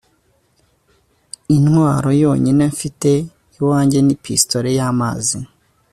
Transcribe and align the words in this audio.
intwaro 1.55 2.09
yonyine 2.23 2.63
mfite 2.73 3.11
iwanjye 3.57 3.99
ni 4.01 4.15
pistolet 4.23 4.75
y'amazi 4.79 5.37